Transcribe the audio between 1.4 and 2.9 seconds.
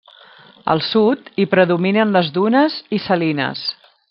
hi predominen les dunes